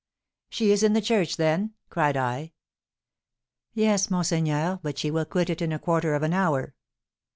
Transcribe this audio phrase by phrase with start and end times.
[0.49, 2.53] "She is in the church, then?" cried I.
[3.75, 6.73] "Yes, monseigneur, but she will quit it in a quarter of an hour."